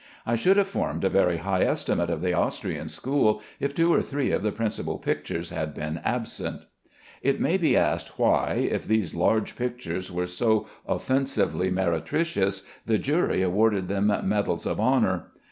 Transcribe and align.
I 0.25 0.35
should 0.35 0.57
have 0.57 0.67
formed 0.67 1.03
a 1.03 1.09
very 1.11 1.37
high 1.37 1.61
estimate 1.61 2.09
of 2.09 2.23
the 2.23 2.33
Austrian 2.33 2.89
school 2.89 3.39
if 3.59 3.75
two 3.75 3.93
or 3.93 4.01
three 4.01 4.31
of 4.31 4.41
the 4.41 4.51
principle 4.51 4.97
pictures 4.97 5.51
had 5.51 5.75
been 5.75 6.01
absent. 6.03 6.63
It 7.21 7.39
may 7.39 7.55
be 7.59 7.77
asked 7.77 8.17
why, 8.17 8.67
if 8.71 8.87
these 8.87 9.13
large 9.13 9.55
pictures 9.55 10.11
were 10.11 10.25
so 10.25 10.65
offensively 10.87 11.69
meretricious, 11.69 12.63
the 12.83 12.97
jury 12.97 13.43
awarded 13.43 13.89
them 13.89 14.11
medals 14.23 14.65
of 14.65 14.79
honor? 14.79 15.29